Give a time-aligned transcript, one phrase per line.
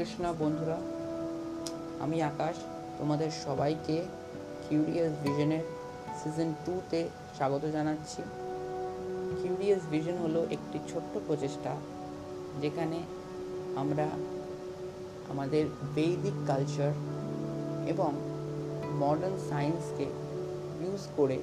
[0.00, 0.78] কৃষ্ণ বন্ধুরা,
[2.00, 2.56] আমি আকাশ,
[2.98, 3.96] তোমাদের সবাইকে
[4.64, 5.64] কিউরিয়াস ভিশনের
[6.18, 7.00] সিজন টুতে
[7.36, 8.20] স্বাগত জানাচ্ছি।
[9.38, 11.72] কিউরিয়াস ভিশন হলো একটি ছোট্ট প্রচেষ্টা
[12.60, 12.98] যেখানে
[13.76, 14.06] আমরা
[15.32, 15.64] আমাদের
[15.96, 16.92] বৈদিক কালচার
[17.92, 18.10] এবং
[19.02, 20.06] মডার্ন সায়েন্সকে
[20.82, 21.38] ইউজ করে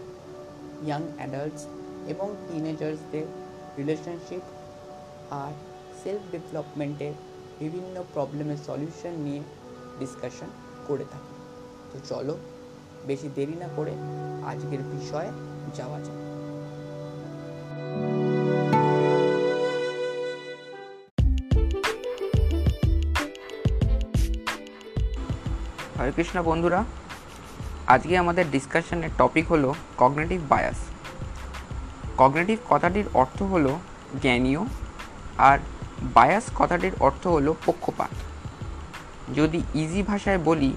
[0.85, 1.63] ইয়াং অ্যাডাল্টস
[2.07, 3.25] এবং টিনেজার্সদের
[3.77, 4.43] রিলেশনশিপ
[5.43, 5.51] আর
[6.03, 7.15] সেলফ ডেভেলপমেন্টের
[7.59, 9.41] বিভিন্ন প্রবলেমের সলিউশন নিয়ে
[9.99, 10.49] ডিসকাশন
[10.87, 11.35] করে থাকি।
[11.91, 12.35] তো চলো,
[13.09, 13.93] বেশি দেরি না করে
[14.51, 15.31] আজকের বিষয়ে
[15.77, 16.19] যাওয়া যাক।
[25.97, 26.79] হরে কৃষ্ণ বন্ধুরা,
[27.87, 30.79] আজকে আমাদের ডিসকাশনের টপিক হলো কগনেটিভ বায়াস
[32.17, 33.71] কগনেটিভ কথাটির অর্থ হলো
[34.21, 34.61] জ্ঞানীয়
[35.49, 35.57] আর
[36.15, 38.09] বায়াস কথাটির অর্থ হলো পক্ষপাত।
[39.35, 40.71] যদি ইজি ভাষায় বলি,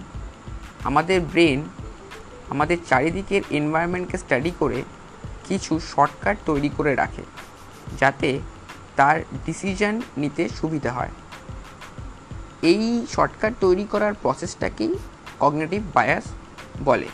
[0.85, 1.61] আমাদের ব্রেন
[2.51, 4.83] আমাদের চারিদিকের এনভায়রনমেন্টকে স্টাডি করে
[5.49, 7.23] কিছু শর্টকাট তৈরি করে রাখে,
[7.99, 8.41] যাতে
[8.97, 11.11] তার ডিসিশন নিতে সুবিধা হয়।
[12.63, 14.95] এই শর্টকাট তৈরি করার প্রসেসটাকেই
[15.41, 16.25] কগনেটিভ বায়াস
[16.85, 17.09] বলে।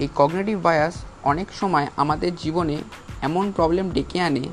[0.00, 2.76] এই কগনেটিভ বায়াস অনেক সময় আমাদের জীবনে
[3.22, 4.44] এমন প্রবলেম ডেকে আনে,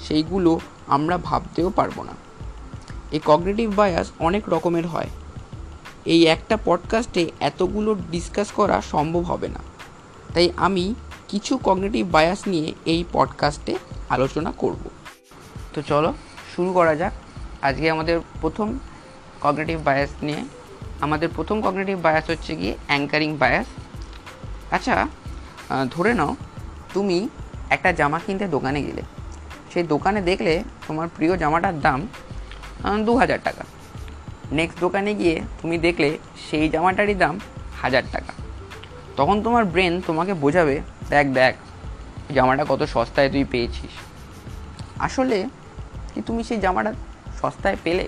[0.00, 2.12] সেইগুলো আমরা ভাবতেও পারব না।
[3.10, 5.08] এই কগনেটিভ বায়াস অনেক রকমের হয়।
[6.04, 9.60] এই একটা পডকাস্টে এতগুলো ডিসকাস করা সম্ভব হবে না।
[10.34, 10.94] তাই আমি
[11.28, 13.76] কিছু কগনেটিভ বায়াস নিয়ে এই পডকাস্টে
[14.08, 14.90] আলোচনা করব।
[15.74, 16.14] তো চলো,
[16.56, 17.12] শুরু করা যাক।
[17.62, 18.78] আজকে আমাদের প্রথম
[19.40, 20.44] কগনেটিভ বায়াস নিয়ে।
[21.00, 23.66] আমাদের প্রথম কগনেটিভ বায়াস হচ্ছে গিয়ে অ্যাঙ্কারিং বায়াস
[24.70, 25.08] আচ্ছা
[25.90, 26.36] ধরে নাও,
[26.94, 27.28] তুমি
[27.70, 29.02] একটা জামা কিনতে দোকানে গেলে।
[29.72, 30.52] সেই দোকানে দেখলে
[30.86, 32.00] তোমার প্রিয় জামাটার দাম
[33.06, 33.64] দু হাজার টাকা।
[34.58, 36.08] নেক্সট দোকানে গিয়ে তুমি দেখলে
[36.46, 37.34] সেই জামাটারই দাম
[37.82, 38.32] হাজার টাকা।
[39.16, 40.76] তখন তোমার ব্রেন তোমাকে বোঝাবে,
[41.10, 41.54] দেখ দেখ
[42.34, 43.94] জামাটা কত সস্তায় তুই পেয়েছিস।
[45.06, 45.38] আসলে
[46.14, 46.92] কি তুমি সেই জামাটা
[47.40, 48.06] সস্তায় পেলে?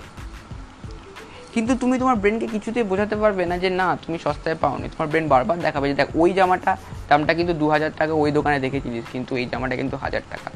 [1.53, 5.25] কিন্তু তুমি তোমার ব্রেনকে কিছুতেই বোঝাতে পারবে না যে, না, তুমি সস্তায় পাওনি। তোমার ব্রেন
[5.27, 6.71] বারবার দেখাবে যে, দেখ, ওই জামাটা
[7.09, 10.49] দামটা কিন্তু দু হাজার টাকা ওই দোকানে দেখেছিলিস, কিন্তু এই জামাটা কিন্তু হাজার টাকা।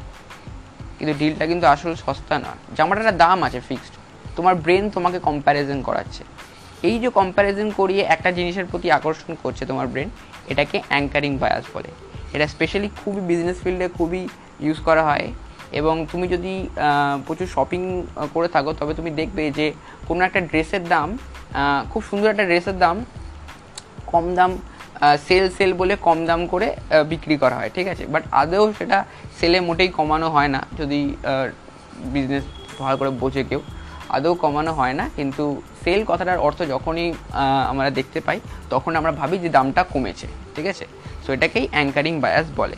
[1.00, 3.94] কিন্তু ডিলটা কিন্তু আসলে সস্তা না জামাটার দাম আছে ফিক্সড
[4.38, 6.24] তোমার ব্রেন তোমাকে কম্প্যারিজন করাচ্ছে।
[6.90, 10.10] এই যে কম্প্যারিজন করিয়ে একটা জিনিসের প্রতি আকর্ষণ করছে তোমার ব্রেন
[10.52, 11.92] এটাকে অ্যাঙ্কারিং বায়াস বলে।
[12.36, 14.22] এটা স্পেশালি খুবই বিজনেস ফিল্ডে খুবই
[14.66, 15.28] ইউজ করা হয়
[15.80, 16.54] এবং তুমি যদি
[17.26, 17.82] প্রচুর শপিং
[18.36, 19.66] করে থাকো, তবে তুমি দেখবে যে
[20.08, 21.08] কোনো একটা ড্রেসের দাম
[21.92, 22.96] খুব সুন্দর একটা ড্রেসের দাম,
[24.12, 24.52] কম দাম
[25.28, 26.68] সেল সেল বলে কম দাম করে
[27.12, 28.04] বিক্রি করা হয়, ঠিক আছে?
[28.14, 28.98] বাট আদৌ সেটা
[29.40, 31.00] সেলে মোটেই কমানো হয় না, যদি
[32.14, 32.44] বিজনেস
[32.82, 33.62] ভালো করে বোঝে কেউ।
[34.16, 35.44] আদৌ কমানো হয় না, কিন্তু
[35.84, 37.08] সেল কথাটার অর্থ যখনই
[37.72, 38.38] আমরা দেখতে পাই,
[38.74, 40.86] তখন আমরা ভাবি যে দামটা কমেছে, ঠিক আছে?
[41.24, 42.78] সো এটাকেই অ্যাঙ্কারিং বায়াস বলে।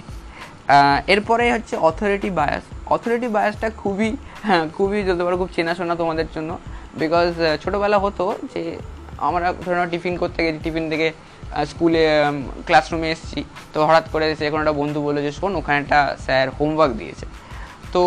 [1.13, 2.63] এরপরে হচ্ছে অথরিটি বায়াস
[2.95, 4.09] অথরিটি বায়াসটা খুবই
[4.47, 6.51] হ্যাঁ খুবই যদি পারো খুব চেনাশোনা তোমাদের জন্য।
[7.01, 7.29] বিকজ
[7.63, 8.63] ছোটোবেলা হতো যে,
[9.27, 11.07] আমরা ধরো টিফিন করতে গেছি টিফিন থেকে
[11.71, 12.03] স্কুলে
[12.65, 16.49] ক্লাসরুমে এসেছি। তো হঠাৎ করে সে কোনো একটা বন্ধু বলল যে, শোন, ওখানে একটা স্যার
[16.49, 17.25] হোমওয়ার্ক দিয়েছে।
[17.93, 18.01] তো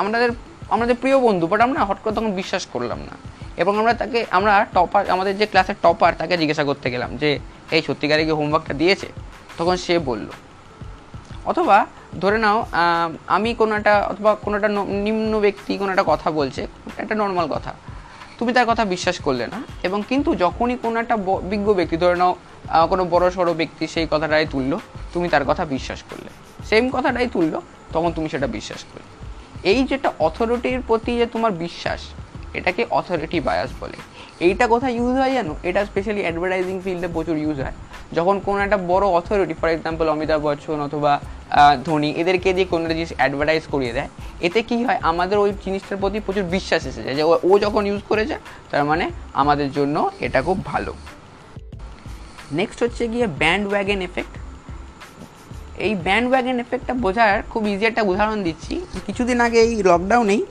[0.00, 0.28] আমাদের
[0.70, 3.14] আমাদের প্রিয় বন্ধু বাট আমরা হট করে তখন বিশ্বাস করলাম না।
[3.62, 7.30] এবং আমরা তাকে, আমরা টপার আমাদের যে ক্লাসের টপার তাকে জিজ্ঞাসা করতে গেলাম যে,
[7.70, 9.08] এই, সত্যিকারে কি হোমওয়ার্কটা দিয়েছে?
[9.58, 10.28] তখন সে বলল,
[11.50, 11.78] অথবা
[12.20, 12.58] ধরে নাও
[13.36, 14.70] আমি কোনো একটা, অথবা কোনো একটা
[15.06, 16.62] নিম্ন ব্যক্তি কোনো একটা কথা বলছে,
[16.96, 17.72] একটা নর্মাল কথা।
[18.38, 21.16] তুমি তার কথা বিশ্বাস করলে না। এবং কিন্তু যখনই কোনো একটা
[21.50, 22.36] বিজ্ঞ ব্যক্তি, ধরে নাও
[22.88, 24.80] কোনো বড় সড়ো ব্যক্তি সেই কথাটাই তুললো,
[25.14, 26.30] তুমি তার কথা বিশ্বাস করলে।
[26.68, 27.62] সেম কথাটাই তুললো,
[27.92, 32.00] তখন তুমি সেটা বিশ্বাস করলে। এই যেটা অথরিটির প্রতি যে তোমার বিশ্বাস,
[32.54, 33.96] এটাকে অথরিটি বায়াস বলে।
[34.40, 35.54] এইটা কোথায় ইউজ হয় জানো?
[35.62, 37.72] এটা স্পেশালি অ্যাডভার্টাইজিং ফিল্ডে প্রচুর ইউজ হয়।
[38.16, 41.12] যখন কোনো একটা বড় authority for example Amitabh Bachchan অথবা
[41.86, 44.08] ধোনি, এদেরকে দিয়ে কোনো জিনিস অ্যাডভার্টাইজ করিয়ে দেয়,
[44.46, 44.98] এতে কি হয়?
[45.10, 48.36] আমাদের ওই জিনিসটার প্রতি প্রচুর বিশ্বাস এসে যায় যে, ও যখন ইউজ করেছে,
[48.70, 49.04] তার মানে
[49.42, 49.96] আমাদের জন্য
[50.26, 50.92] এটা খুব ভালো।
[52.58, 54.34] নেক্সট হচ্ছে গিয়ে ব্যান্ড ওয়াগেন এফেক্ট
[55.86, 58.74] এই ব্যান্ড ওয়াগেন এফেক্টটা বোঝার খুব ইজি একটা উদাহরণ দিচ্ছি।
[59.06, 60.42] কিছুদিন আগে এই লকডাউনেই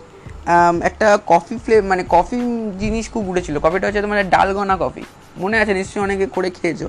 [0.90, 2.38] একটা কফি ফ্লে মানে কফি
[2.82, 5.04] জিনিস খুব উঠেছিল। কফিটা হচ্ছে তোমার ডালগনা কফি
[5.42, 6.88] মনে আছে নিশ্চয়ই অনেকে করে খেয়েছো।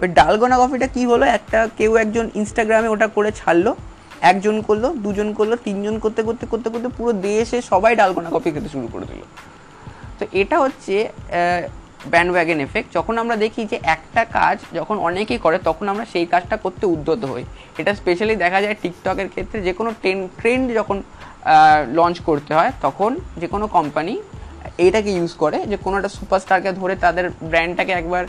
[0.00, 1.24] ওই ডালগোনা কফিটা কী হলো?
[1.38, 3.72] একটা কেউ একজন ইনস্টাগ্রামে ওটা করে ছাড়লো,
[4.30, 8.70] একজন করল, দুজন করল, তিনজন করতে করতে করতে করতে পুরো দেশে সবাই ডালগোনা কফি খেতে
[8.74, 9.22] শুরু করে দিল।
[10.18, 10.94] তো এটা হচ্ছে
[12.12, 16.26] ব্যান্ড ওয়াগেন এফেক্ট যখন আমরা দেখি যে একটা কাজ যখন অনেকেই করে, তখন আমরা সেই
[16.32, 17.44] কাজটা করতে উদ্যত হই।
[17.80, 19.90] এটা স্পেশালি দেখা যায় টিকটকের ক্ষেত্রে যে কোনো
[20.38, 20.96] ট্রেন্ড যখন
[21.98, 23.10] লঞ্চ করতে হয়, তখন
[23.40, 24.14] যে কোনো কোম্পানি
[24.84, 28.24] এইটাকে ইউজ করে যে কোনো একটা সুপারস্টারকে ধরে তাদের ব্র্যান্ডটাকে একবার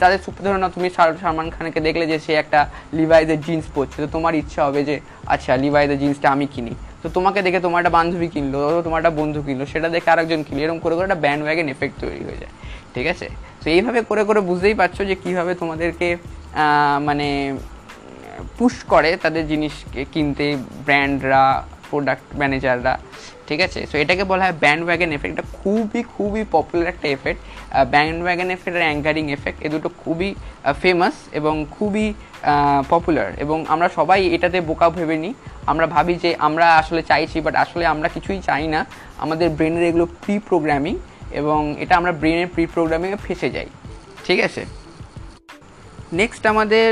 [0.00, 2.60] তাদের ধরে না, তুমি সালমান খানকে দেখলে যে সে একটা
[2.98, 4.96] লিভাইজের জিন্স পরছে, তো তোমার ইচ্ছা হবে যে
[5.34, 6.72] আচ্ছা লিভাইজের জিন্সটা আমি কিনি।
[7.02, 10.60] তো তোমাকে দেখে তোমার একটা বান্ধবী কিনলো তোমার একটা বন্ধু কিনলো, সেটা দেখে আরেকজন কিনলো,
[10.64, 12.52] এরকম করে করে একটা ব্যান্ড ওয়াগেন এফেক্ট তৈরি হয়ে যায়,
[12.94, 13.26] ঠিক আছে?
[13.62, 16.08] তো এইভাবে করে করে বুঝতেই পারছ যে কীভাবে তোমাদেরকে
[17.08, 17.28] মানে
[18.58, 20.46] পুশ করে তাদের জিনিসকে কিনতে
[20.86, 21.44] ব্র্যান্ডরা
[21.88, 22.94] প্রোডাক্ট ম্যানেজাররা
[23.48, 23.80] ঠিক আছে?
[23.90, 27.40] সো এটাকে বলা হয় ব্যান্ড ওয়াগন এফেক্ট এটা খুবই খুবই পপুলার একটা এফেক্ট
[27.92, 30.30] ব্যান্ড ওয়াগন এফেক্ট আর অ্যাঙ্কারিং এফেক্ট এ দুটো খুবই
[30.82, 32.06] ফেমাস এবং খুবই
[32.92, 35.34] পপুলার এবং আমরা সবাই এটাতে বোকা ভেবে নিই।
[35.70, 38.80] আমরা ভাবি যে আমরা আসলে চাইছি বাট আসলে আমরা কিছুই চাই না।
[39.24, 40.94] আমাদের ব্রেনের এগুলো প্রি প্রোগ্রামিং
[41.40, 43.68] এবং এটা আমরা ব্রেনের প্রি প্রোগ্রামিংয়ে ফেসে যাই।
[44.26, 44.62] ঠিক আছে?
[46.20, 46.88] নেক্সট আমাদের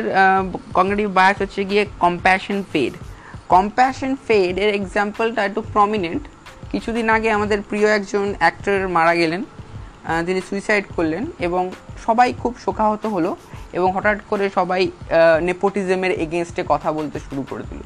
[0.78, 2.92] কংগ্রেটিভ বায়াস হচ্ছে গিয়ে কম্প্যাশন ফেড
[3.54, 6.22] কম্প্যাশন ফেড এর এক্সাম্পলটা একটু প্রমিনেন্ট
[6.74, 9.42] কিছুদিন আগে আমাদের প্রিয় একজন অ্যাক্টর মারা গেলেন
[10.26, 11.62] তিনি সুইসাইড করলেন এবং
[12.06, 13.30] সবাই খুব শোকাহত হলো
[13.76, 14.82] এবং হঠাৎ করে সবাই
[15.48, 17.82] নেপোটিজমের এগেনস্টে কথা বলতে শুরু করে দিল।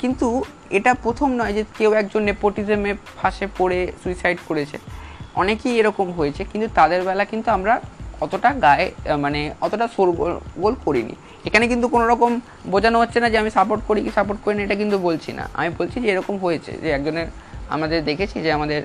[0.00, 0.26] কিন্তু
[0.78, 4.76] এটা প্রথম নয় যে কেউ একজন নেপোটিজমে ফাঁসে পড়ে সুইসাইড করেছে।
[5.42, 7.74] অনেকেই এরকম হয়েছে, কিন্তু তাদের বেলা কিন্তু আমরা
[8.24, 8.86] অতটা গায়ে
[9.24, 9.86] মানে অতটা
[10.62, 11.14] গোল করিনি।
[11.48, 12.30] এখানে কিন্তু কোনো রকম
[12.72, 15.44] বোঝানো হচ্ছে না যে আমি সাপোর্ট করি কি সাপোর্ট করি না, এটা কিন্তু বলছি না।
[15.58, 17.28] আমি বলছি যে এরকম হয়েছে যে একজনের
[17.74, 18.80] আমাদের দেখেছি যে আমাদের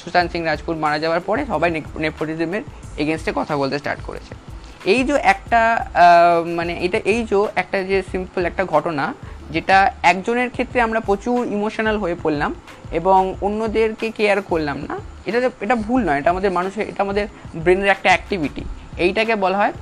[0.00, 1.70] সুশান্ত সিং রাজপুত মারা যাওয়ার পরে সবাই
[2.04, 2.62] নেপোটিজমের
[3.02, 4.32] এগেনস্টে কথা বলতে স্টার্ট করেছে।
[4.92, 5.60] এই যে একটা
[6.58, 9.04] মানে এটা, এই যে একটা যে সিম্পল একটা ঘটনা,
[9.54, 9.76] যেটা
[10.12, 12.50] একজনের ক্ষেত্রে আমরা প্রচুর ইমোশনাল হয়ে পড়লাম
[12.98, 14.96] এবং অন্যদেরকে কেয়ার করলাম না,
[15.28, 17.24] এটা এটা ভুল নয়, এটা আমাদের মানুষের, এটা আমাদের
[17.64, 18.62] ব্রেনের একটা অ্যাক্টিভিটি
[19.04, 19.72] এইটাকে বলা হয়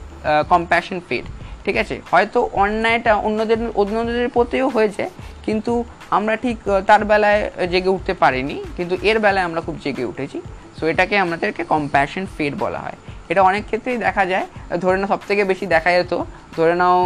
[0.53, 1.25] কম্প্যাশন ফেড
[1.65, 1.97] ঠিক আছে?
[2.11, 5.05] হয়তো অন্যায়টা অন্যদের অন্যদের প্রতিও হয়েছে,
[5.47, 5.73] কিন্তু
[6.19, 6.56] আমরা ঠিক
[6.88, 7.40] তার বেলায়
[7.72, 10.38] জেগে উঠতে পারিনি, কিন্তু এর বেলায় আমরা খুব জেগে উঠেছি।
[10.78, 12.99] সো এটাকে আমাদেরকে কম্প্যাশন ফেড বলা হয়।
[13.31, 14.46] এটা অনেক ক্ষেত্রেই দেখা যায়।
[14.82, 16.12] ধরে নাও, সবথেকে বেশি দেখা যেত।
[16.56, 16.99] ধরে নাও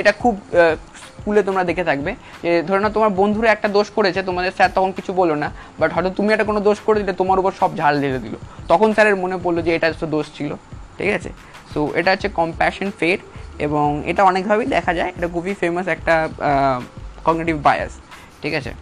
[0.00, 0.34] এটা খুব
[1.02, 2.10] স্কুলে তোমরা দেখে থাকবে
[2.44, 5.48] যে, ধরে নাও, তোমার বন্ধুরা একটা দোষ করেছে, তোমাদের স্যার তখন কিছু বলো না
[5.80, 8.34] বাট হয়তো তুমি একটা কোনো দোষ করে দিলে, তোমার উপর সব ঝাল ঢেলে দিল।
[8.70, 10.50] তখন স্যারের মনে পড়ল যে, এটা তো দোষ ছিল।
[10.98, 11.30] ঠিক আছে?
[11.72, 13.20] সো এটা হচ্ছে কম্প্যাশন ফেড
[13.66, 16.14] এবং এটা অনেকভাবেই দেখা যায়। এটা খুবই ফেমাস একটা
[17.26, 17.92] কগনেটিভ বায়াস
[18.42, 18.72] ঠিক আছে?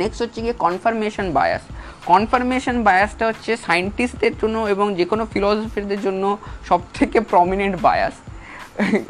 [0.00, 1.62] নেক্সট হচ্ছে গিয়ে কনফার্মেশন বায়াস
[2.10, 6.24] কনফার্মেশন বায়াসটা হচ্ছে সায়েন্টিস্টদের জন্য এবং যে কোনো ফিলসফিদের জন্য
[6.68, 8.14] সব থেকে প্রমিনেন্ট বায়াস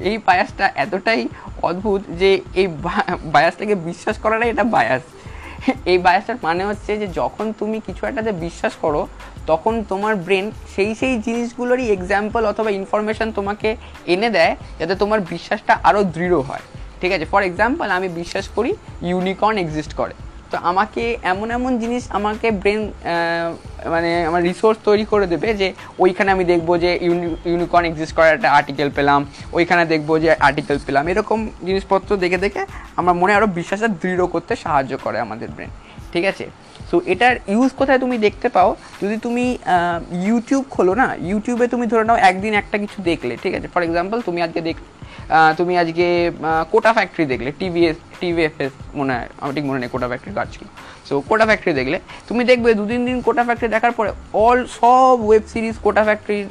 [0.08, 1.22] এই বায়াসটা এতটাই
[1.68, 2.30] অদ্ভুত যে
[2.60, 2.66] এই
[3.34, 5.02] বায়াসটাকে বিশ্বাস করাটাই এটা বায়াস
[5.90, 9.02] এই বায়াসটার মানে হচ্ছে যে যখন তুমি কিছু একটাতে বিশ্বাস করো,
[9.46, 13.68] তখন তোমার ব্রেন সেই সেই জিনিসগুলোরই এক্সাম্পল অথবা ইনফরমেশান তোমাকে
[14.06, 16.64] এনে দেয় যাতে তোমার বিশ্বাসটা আরও দৃঢ় হয়।
[17.00, 17.26] ঠিক আছে?
[17.32, 18.70] ফর এক্সাম্পল আমি বিশ্বাস করি
[19.10, 20.14] ইউনিকর্ন এক্সিস্ট করে।
[20.50, 21.02] তো আমাকে
[21.32, 22.80] এমন এমন জিনিস আমাকে ব্রেন
[23.94, 25.68] মানে আমার রিসোর্স তৈরি করে দেবে যে
[26.04, 26.90] ওইখানে আমি দেখব যে
[27.50, 29.20] ইউনিকর্ন এক্সিস্ট করার একটা আর্টিকেল পেলাম,
[29.56, 31.38] ওইখানে দেখব যে আর্টিকেল পেলাম। এরকম
[31.68, 32.62] জিনিসপত্র দেখে দেখে
[33.00, 35.70] আমার মনে আরও বিশ্বাসটা দৃঢ় করতে সাহায্য করে আমাদের ব্রেন
[36.12, 36.44] ঠিক আছে?
[36.90, 38.70] সো এটার ইউজ কোথায় তুমি দেখতে পাও?
[39.02, 39.44] যদি তুমি
[40.28, 43.68] ইউটিউব খোলো না ইউটিউবে তুমি ধরে নাও একদিন একটা কিছু দেখলে, ঠিক আছে?
[43.74, 44.76] ফর এক্সাম্পল তুমি আজকে দেখ
[45.58, 46.06] তুমি আজকে
[46.72, 50.64] কোটা ফ্যাক্টরি দেখলে টিভিএস টিভিএফএস মনে হয়, আমার ঠিক মনে নেই কোটা ফ্যাক্টরি কাজ ছিল
[51.08, 51.96] সো কোটা ফ্যাক্টরি দেখলে,
[52.28, 54.10] তুমি দেখবে দু তিন দিন কোটা ফ্যাক্টরি দেখার পরে
[54.46, 56.46] অল সব ওয়েব সিরিজ কোটা ফ্যাক্টরির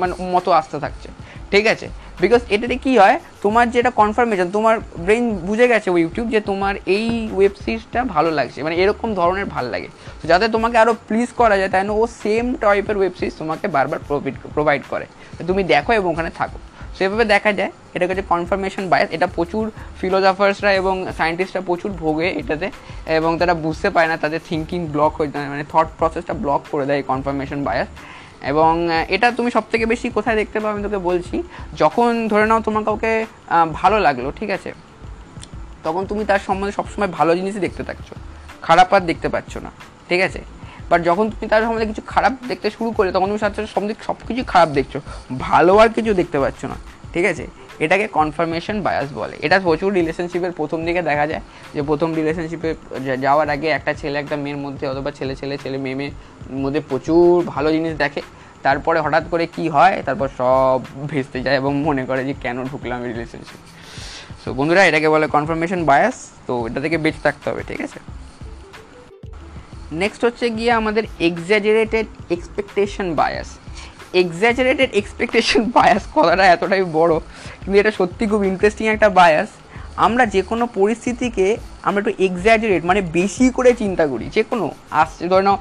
[0.00, 1.08] মানে মতো আসতে থাকছে।
[1.52, 1.86] ঠিক আছে?
[2.22, 6.74] বিকজ এটাতে কী হয়, তোমার যেটা কনফার্মেশন তোমার ব্রেন বুঝে গেছে ওই ইউটিউব যে তোমার
[6.96, 7.06] এই
[7.36, 9.88] ওয়েব সিরিজটা ভালো লাগছে মানে এরকম ধরনের ভালো লাগে।
[10.20, 13.98] তো যাতে তোমাকে আরও প্লিজ করা যায়, তাই ও সেম টাইপের ওয়েব সিরিজ তোমাকে বারবার
[14.56, 15.06] প্রোভাইড করে।
[15.48, 16.58] তুমি দেখো এবং ওখানে থাকো।
[16.98, 19.64] সেভাবে দেখা যায়। এটা হচ্ছে কনফার্মেশন বায়াস এটা প্রচুর
[20.00, 22.66] ফিলোজফার্সরা এবং সায়েন্টিস্টরা প্রচুর ভোগে এটাতে
[23.18, 26.84] এবং তারা বুঝতে পারে না, তাদের থিঙ্কিং ব্লক হয়ে যায় মানে থট প্রসেসটা ব্লক করে
[26.90, 27.88] দেয় কনফার্মেশন বায়াস
[28.50, 28.72] এবং
[29.14, 31.36] এটা তুমি সব থেকে বেশি কোথায় দেখতে পাবে আমি তোকে বলছি।
[31.82, 33.12] যখন ধরে নাও তোমার কাউকে
[33.80, 34.70] ভালো লাগল, ঠিক আছে?
[35.86, 38.14] তখন তুমি তার সম্বন্ধে সবসময় ভালো জিনিসই দেখতে থাকছো।
[38.66, 39.70] খারাপ আর দেখতে পাচ্ছ না,
[40.08, 40.40] ঠিক আছে?
[40.90, 44.16] বাট যখন তুমি তার সম্বন্ধে কিছু খারাপ দেখতে শুরু করে, তখন তুমি সাথে সম্বন্ধে সব
[44.26, 44.94] কিছুই খারাপ দেখছ।
[45.46, 46.76] ভালো আর কিছু দেখতে পাচ্ছ না।
[47.14, 47.46] ঠিক আছে?
[47.84, 51.42] এটাকে কনফার্মেশন বায়াস বলে। এটা প্রচুর রিলেশনশিপের প্রথম দিকে দেখা যায়
[51.74, 52.70] যে, প্রথম রিলেশনশিপে
[53.24, 56.14] যাওয়ার আগে একটা ছেলে একটা মেয়ের মধ্যে অথবা ছেলে ছেলে ছেলে, মেয়ে, মেয়ের
[56.64, 58.22] মধ্যে প্রচুর ভালো জিনিস দেখে।
[58.62, 60.02] তারপরে হঠাৎ করে কি হয়?
[60.06, 60.80] তারপর সব
[61.10, 63.60] ভেস্তে যায় এবং মনে করে যে, কেন ঢুকলাম এই রিলেশনশিপ
[64.42, 66.16] সো বন্ধুরা, এটাকে বলে কনফার্মেশন বায়াস
[66.46, 67.98] তো এটা থেকে বেঁচে থাকতে হবে, ঠিক আছে?
[70.02, 73.48] নেক্সট হচ্ছে গিয়ে আমাদের exaggerated expectation bias
[74.22, 77.12] exaggerated expectation bias কথাটা এতটাই বড়,
[77.60, 79.50] কিন্তু এটা সত্যি খুব ইন্টারেস্টিং একটা বায়াস
[80.06, 81.46] আমরা যে কোনো পরিস্থিতিকে
[81.86, 84.66] আমরা একটু এক্সাজারেট মানে বেশি করে চিন্তা করি যে কোনো
[85.02, 85.58] আসছে ধরে নাও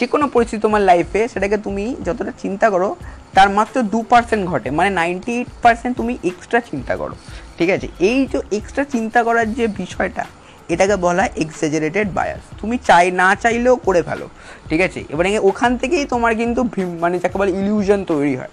[0.00, 2.88] যে কোনো পরিস্থিতি তোমার লাইফে সেটাকে তুমি যতটা চিন্তা করো,
[3.36, 7.14] তার মাত্র দু পার্সেন্ট ঘটে মানে নাইনটি এইট পার্সেন্ট তুমি এক্সট্রা চিন্তা করো,
[7.58, 7.88] ঠিক আছে?
[8.08, 10.24] এই যে এক্সট্রা চিন্তা করার যে বিষয়টা
[10.72, 14.26] এটাকে বলা হয় এক্সাজারেটেড বায়াস তুমি চাই, না চাইলেও করে ফেলো,
[14.70, 15.00] ঠিক আছে?
[15.12, 16.60] এবারে ওখান থেকেই তোমার কিন্তু
[17.02, 18.52] মানে যাকে বলে ইলিউশন তৈরি হয়,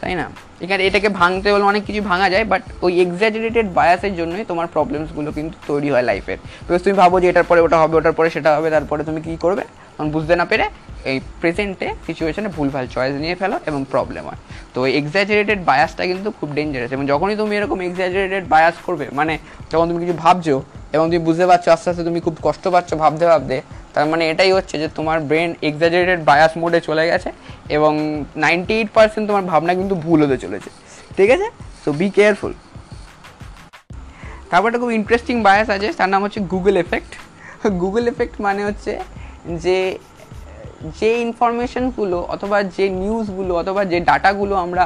[0.00, 0.26] তাই না?
[0.64, 5.28] এখানে এটাকে ভাঙতে বলে অনেক কিছু ভাঙা যায় বাট ওই এক্সাজারেটেড বায়াসের জন্যই তোমার প্রবলেমসগুলো
[5.38, 6.38] কিন্তু তৈরি হয় লাইফের
[6.84, 9.64] তুমি ভাবো যে এটার পরে ওটা হবে, ওটার পরে সেটা হবে, তারপরে তুমি কী করবে?
[9.94, 10.66] তখন বুঝতে না পেরে
[11.10, 14.40] এই প্রেজেন্টে সিচুয়েশনে ভুলভাল চয়েস নিয়ে ফেলো এবং প্রবলেম হয়।
[14.74, 19.34] তো এক্সাজারেটেড বায়াসটা কিন্তু খুব ডেঞ্জারাস এবং যখনই তুমি এরকম এক্সাজারেটেড বায়াস করবে মানে
[19.72, 20.46] যখন তুমি কিছু ভাবছ
[20.94, 23.56] এবং তুমি বুঝতে পারছ আস্তে আস্তে তুমি খুব কষ্ট পাচ্ছ ভাবতে ভাবতে,
[23.94, 27.30] তার মানে এটাই হচ্ছে যে তোমার ব্রেন এক্সাজারেটেড বায়াস মোডে চলে গেছে
[27.76, 27.92] এবং
[28.44, 30.70] নাইনটি এইট পার্সেন্ট তোমার ভাবনা কিন্তু ভুল হতে চলেছে।
[31.16, 31.46] ঠিক আছে?
[31.82, 32.52] সো বি কেয়ারফুল
[34.50, 37.12] তারপর একটা খুব ইন্টারেস্টিং বায়াস আছে, তার নাম হচ্ছে গুগল এফেক্ট
[37.82, 38.92] গুগল এফেক্ট মানে হচ্ছে
[39.64, 39.78] যে
[40.98, 44.84] যে ইনফরমেশনগুলো অথবা যে নিউজগুলো অথবা যে ডাটাগুলো আমরা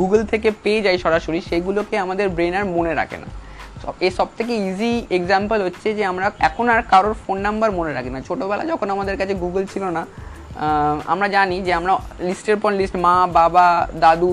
[0.00, 3.28] গুগল থেকে পেয়ে যাই সরাসরি, সেগুলোকে আমাদের ব্রেন আর মনে রাখে না।
[4.06, 8.10] এর সব থেকে ইজি এক্সাম্পল হচ্ছে যে আমরা এখন আর কারোর ফোন নাম্বার মনে রাখি
[8.14, 10.02] না। ছোটোবেলা যখন আমাদের কাছে গুগল ছিল না
[11.12, 11.92] আমরা জানি যে আমরা
[12.28, 13.66] লিস্টের পর লিস্ট মা, বাবা,
[14.02, 14.30] দাদু,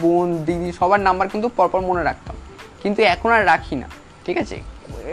[0.00, 2.36] বোন, দিদি, সবার নাম্বার কিন্তু পরপর মনে রাখতাম।
[2.82, 3.88] কিন্তু এখন আর রাখি না,
[4.26, 4.56] ঠিক আছে?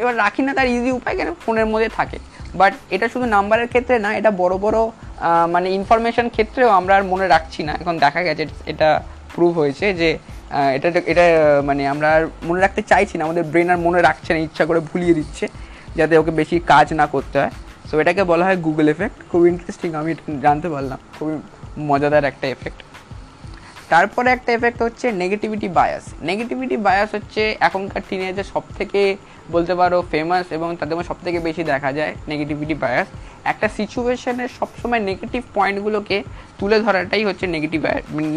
[0.01, 1.29] এবার রাখি না তার ইজি উপায় কেন?
[1.43, 2.17] ফোনের মধ্যে থাকে।
[2.59, 4.79] বাট এটা শুধু নাম্বারের ক্ষেত্রে না, এটা বড় বড়
[5.53, 8.89] মানে ইনফরমেশন ক্ষেত্রেও আমরা আর মনে রাখছি না। এখন দেখা গেছে এটা
[9.35, 10.09] প্রুভ হয়েছে যে
[10.77, 11.25] এটা এটা
[11.69, 14.79] মানে আমরা আর মনে রাখতে চাইছি না। আমাদের ব্রেন আর মনে রাখছে না, ইচ্ছা করে
[14.89, 15.45] ভুলিয়ে দিচ্ছে,
[15.97, 17.53] যাতে ওকে বেশি কাজ না করতে হয়।
[17.87, 20.11] সো এটাকে বলা হয় গুগল এফেক্ট খুব ইন্টারেস্টিং আমি
[20.45, 21.35] জানতে পারলাম। খুবই
[21.89, 22.79] মজাদার একটা এফেক্ট
[23.93, 29.01] তারপরে একটা এফেক্ট হচ্ছে নেগেটিভিটি বায়াস নেগেটিভিটি বায়াস হচ্ছে এখনকার টিনেজে সব থেকে
[29.53, 33.07] বলতে পারো ফেমাস এবং তাদের মধ্যে সব থেকে বেশি দেখা যায় নেগেটিভিটি বায়াস
[33.51, 36.17] একটা সিচুয়েশনের সবসময় নেগেটিভ পয়েন্টগুলোকে
[36.59, 37.81] তুলে ধরাটাই হচ্ছে নেগেটিভ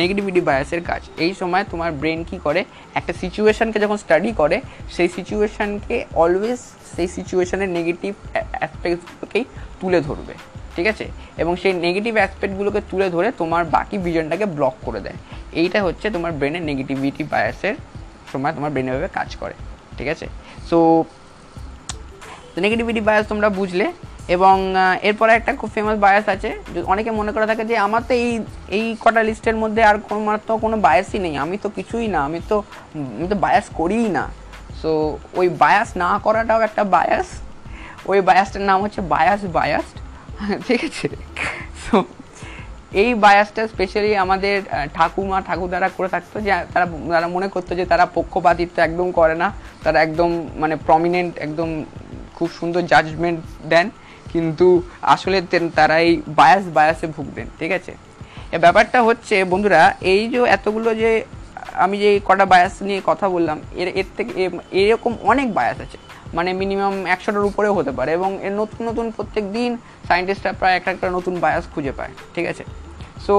[0.01, 2.61] নেগেটিভিটি বায়াসের কাজ। এই সময় তোমার ব্রেন কি করে?
[2.99, 4.57] একটা সিচুয়েশানকে যখন স্টাডি করে,
[4.95, 6.61] সেই সিচুয়েশানকে অলওয়েজ
[6.95, 8.13] সেই সিচুয়েশানের নেগেটিভ
[8.59, 9.45] অ্যাসপেক্টগুলোকেই
[9.81, 10.35] তুলে ধরবে।
[10.77, 11.07] ঠিক আছে?
[11.43, 15.19] এবং সেই নেগেটিভ অ্যাসপেক্টগুলোকে তুলে ধরে তোমার বাকি ভিজনটাকে ব্লক করে দেয়।
[15.61, 17.77] এইটা হচ্ছে তোমার ব্রেনের নেগেটিভিটি বায়াসের
[18.33, 19.55] সময় তোমার ব্রেনে ভাবে কাজ করে।
[19.99, 20.27] ঠিক আছে?
[20.71, 20.79] সো
[22.65, 23.87] নেগেটিভিটি বায়াস তোমরা বুঝলে
[24.35, 24.57] এবং
[25.09, 26.51] এরপরে একটা খুব ফেমাস বায়াস আছে।
[26.93, 28.33] অনেকে মনে করে থাকে যে আমার তো এই
[28.77, 32.41] এই কটা লিস্টের মধ্যে আর কোনো মাত্র কোনো বায়াসই নেই। আমি তো কিছুই না। আমি
[32.51, 32.57] তো
[33.17, 34.25] আমি তো বায়াস করিই না।
[34.81, 34.91] সো
[35.41, 37.29] ওই বায়াস না করাটাও একটা বায়াস
[38.11, 39.97] ওই বায়াসটার নাম হচ্ছে বায়াস বায়াসড
[40.67, 41.09] ঠিক আছে?
[41.85, 41.97] সো
[43.03, 44.57] এই বায়াসটা স্পেশালি আমাদের
[44.95, 49.49] ঠাকুমা ঠাকুরদারা করে থাকতো যে, তারা তারা মনে করতো যে, তারা পক্ষপাতিত্ব একদম করে না।
[49.85, 51.69] তারা একদম মানে প্রমিনেন্ট একদম
[52.37, 53.91] খুব সুন্দর জাজমেন্ট দেন।
[54.33, 54.67] কিন্তু
[55.15, 55.37] আসলে
[55.77, 57.93] তারা এই বায়াস বায়াসে ভুগবেন ঠিক আছে?
[58.53, 61.11] এ ব্যাপারটা হচ্ছে, বন্ধুরা, এই যে এতগুলো যে,
[61.85, 64.33] আমি যে কটা বায়াস নিয়ে কথা বললাম, এর এর থেকে
[64.81, 65.99] এরকম অনেক বায়াস আছে।
[66.37, 69.71] মানে মিনিমাম একশোটার উপরেও হতে পারে এবং এর নতুন নতুন প্রত্যেক দিন
[70.09, 72.65] সায়েন্টিস্টরা প্রায় একটা একটা নতুন বায়াস খুঁজে পায়, ঠিক আছে?
[73.27, 73.35] সো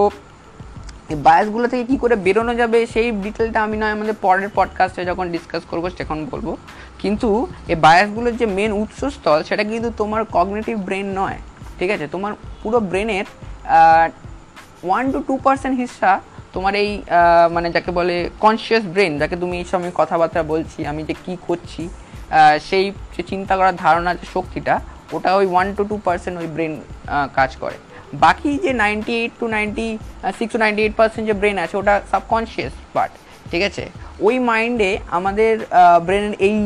[1.13, 5.25] এই বায়াসগুলো থেকে কী করে বেরোনো যাবে সেই ডিটেলটা আমি নয়, আমাদের পরের পডকাস্টে যখন
[5.35, 6.47] ডিসকাস করব তখন বলব।
[7.01, 7.29] কিন্তু
[7.71, 11.37] এই বায়াসগুলোর যে মেন উৎসস্থল সেটা কিন্তু তোমার কগনেটিভ ব্রেন নয়,
[11.79, 12.05] ঠিক আছে?
[12.13, 12.31] তোমার
[12.61, 13.25] পুরো ব্রেনের
[14.87, 16.11] ওয়ান টু টু পার্সেন্ট হিসা
[16.53, 16.89] তোমার এই
[17.55, 21.83] মানে যাকে বলে কনসিয়াস ব্রেন যাকে তুমি এই সময় কথাবার্তা বলছি, আমি যে কী করছি
[22.67, 24.75] সেই যে চিন্তা করার ধারণা, যে শক্তিটা,
[25.15, 26.73] ওটা ওই ওয়ান টু টু পার্সেন্ট ওই ব্রেন
[27.37, 27.77] কাজ করে।
[28.25, 29.87] বাকি যে ninety eight to ninety
[30.37, 33.11] six to ninety eight percent যে ব্রেন আছে, ওটা সাবকনশিয়াস পার্ট
[33.51, 33.83] ঠিক আছে?
[34.27, 35.53] ওই মাইন্ডে আমাদের
[36.07, 36.57] ব্রেনের এই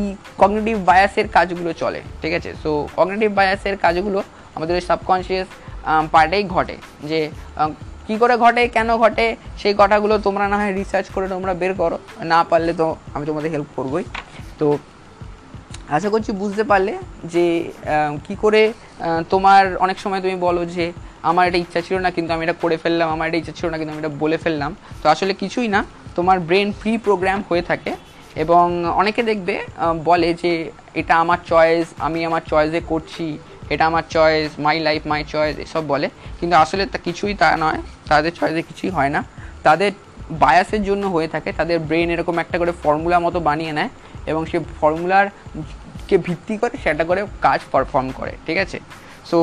[0.42, 2.50] কগনেটিভ বায়াসের কাজগুলো চলে, ঠিক আছে?
[2.64, 4.20] সো কগনেটিভ বায়াসের কাজগুলো
[4.56, 5.48] আমাদের ওই সাবকনশিয়াস
[6.14, 6.76] পার্টেই ঘটে,
[7.10, 7.20] যে
[8.08, 9.26] কি করে ঘটে, কেন ঘটে,
[9.62, 11.98] সেই কথাগুলো তোমরা না হয় রিসার্চ করে তোমরা বের করো,
[12.32, 14.04] না পারলে তো আমি তোমাদের হেল্প করবোই।
[14.60, 14.68] তো
[15.96, 16.94] আশা করছি বুঝতে পারলে
[17.34, 17.46] যে
[18.25, 18.62] কি করে
[19.34, 20.86] তোমার অনেক সময় তুমি বলো যে,
[21.29, 23.77] আমার এটা ইচ্ছা ছিল না, কিন্তু আমি এটা করে ফেললাম, আমার এটা ইচ্ছা ছিল না,
[23.79, 25.82] কিন্তু আমি এটা বলে ফেললাম। তো আসলে কিছুই না,
[26.17, 27.91] তোমার ব্রেন প্রি প্রোগ্রাম হয়ে থাকে
[28.44, 28.65] এবং
[29.01, 29.56] অনেকে দেখবে
[30.10, 30.51] বলে যে,
[31.00, 33.27] এটা আমার চয়েস আমি আমার চয়েসে করছি,
[33.74, 36.08] এটা আমার choice my life my choice এসব বলে।
[36.39, 37.79] কিন্তু আসলে তা কিছুই তা নয়,
[38.10, 39.22] তাদের চয়েসে কিছুই হয় না।
[39.67, 39.91] তাদের
[40.44, 43.91] বায়াসের জন্য হয়ে থাকে, তাদের ব্রেন এরকম একটা করে ফর্মুলা মতো বানিয়ে নেয়
[44.27, 45.25] এবং সে ফর্মুলার
[46.07, 48.79] কে ভিত্তি করে সেটা করে কাজ পারফর্ম করে, ঠিক আছে?
[49.29, 49.38] সো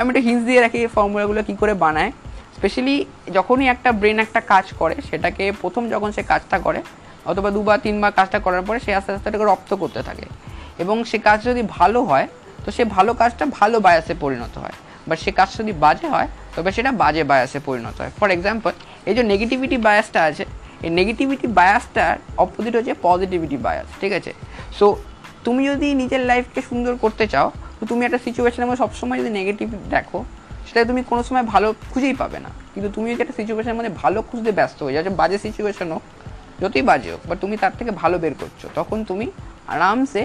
[0.00, 2.12] আমি একটা হিন্স দিয়ে রাখি এই ফর্মুলাগুলো কী করে বানায়।
[2.56, 6.80] স্পেশালি যখনই একটা ব্রেন একটা কাজ করে, সেটাকে প্রথম যখন সে কাজটা করে,
[7.30, 10.26] অথবা দুবার তিনবার কাজটা করার পরে সে আস্তে আস্তে এটাকে রপ্ত করতে থাকে।
[10.78, 12.26] এবং সে কাজ যদি ভালো হয়,
[12.64, 16.70] তো সে ভালো কাজটা ভালো বায়াসে পরিণত হয়। বাট সে কাজ যদি বাজে হয়, তবে
[16.72, 18.72] সেটা বাজে বায়াসে পরিণত হয়। ফর এক্সাম্পল
[19.06, 20.44] এই যে নেগেটিভিটি বায়াসটা আছে
[20.84, 24.32] এই নেগেটিভিটি বায়াসটার অপোজিট হচ্ছে পজিটিভিটি বায়াস ঠিক আছে?
[24.78, 24.86] সো
[25.46, 27.48] তুমি যদি নিজের লাইফকে সুন্দর করতে চাও,
[27.78, 30.18] তো তুমি একটা সিচুয়েশনের মধ্যে সবসময় যদি নেগেটিভ দেখো
[30.68, 34.18] সেটা তুমি কোনো সময় ভালো খুঁজেই পাবে না। কিন্তু তুমি যদি একটা সিচুয়েশনের মধ্যে ভালো
[34.28, 36.04] খুঁজতে ব্যস্ত হয়ে যাও বাজে সিচুয়েশন হোক,
[36.62, 39.26] যতই বাজে হোক বা তুমি তার থেকে ভালো বের করছ, তখন তুমি
[39.74, 40.22] আরামসে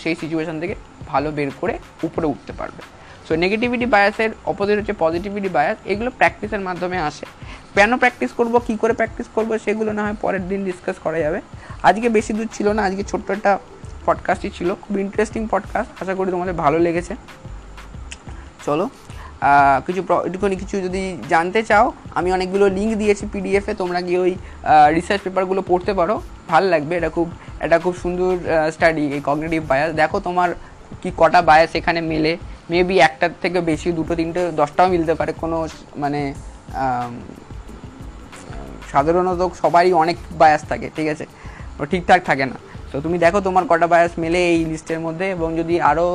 [0.00, 0.74] সেই সিচুয়েশন থেকে
[1.12, 1.74] ভালো বের করে
[2.06, 2.82] উপরে উঠতে পারবে।
[3.28, 7.24] সো নেগেটিভিটি বায়াসের অপোজিট হচ্ছে পজিটিভিটি বায়াস এগুলো প্র্যাকটিসের মাধ্যমে আসে।
[7.76, 11.38] কেন প্র্যাকটিস করব, কী করে প্র্যাকটিস করব, সেগুলো না হয় পরের দিন ডিসকাস করা যাবে।
[11.88, 13.52] আজকে বেশি দূর ছিল না, আজকে ছোট্ট একটা
[14.06, 17.12] পডকাস্টই ছিল। খুব ইন্টারেস্টিং পডকাস্ট আশা করি তোমাদের ভালো লেগেছে।
[18.66, 18.84] চলো
[19.86, 21.86] কিছু একটুখানি কিছু যদি জানতে চাও,
[22.18, 24.32] আমি অনেকগুলো লিঙ্ক দিয়েছি পিডিএফে তোমরা গিয়ে ওই
[24.96, 26.14] রিসার্চ পেপারগুলো পড়তে পারো।
[26.52, 27.26] ভালো লাগবে, এটা খুব
[27.64, 28.32] এটা খুব সুন্দর
[28.74, 30.48] স্টাডি এই কগনিটিভ বায়াস দেখো তোমার
[31.02, 32.32] কি কটা বায়াস এখানে মেলে
[32.72, 35.56] মেবি একটার থেকে বেশি, দুটো, তিনটে, দশটাও মিলতে পারে। কোনো
[36.02, 36.20] মানে
[38.92, 41.24] সাধারণত সবারই অনেক বায়াস থাকে, ঠিক আছে?
[41.90, 42.56] ঠিকঠাক থাকে না।
[42.90, 46.06] তো তুমি দেখো তোমার কটা বায়াস মেলে এই লিস্টের মধ্যে এবং যদি আরও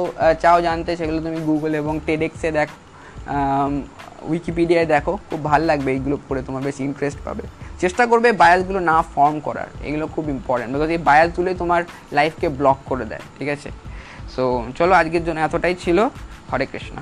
[0.44, 2.76] চাও জানতে, সেগুলো তুমি গুগল এবং টেডেক্সে দেখো
[4.32, 7.44] উইকিপিডিয়ায় দেখো, খুব ভালো লাগবে এইগুলো পড়ে, তোমার বেশি ইন্টারেস্ট পাবে।
[7.82, 11.82] চেষ্টা করবে বায়াসগুলো না ফর্ম করার, এগুলো খুব ইম্পর্টেন্ট বিকজ এই বায়াসগুলোই তোমার
[12.18, 13.70] লাইফকে ব্লক করে দেয়, ঠিক আছে?
[14.34, 14.44] সো
[14.80, 16.00] চলো আজকের জন্য এতটাই ছিল।
[16.54, 16.98] হরে কৃষ্ণ।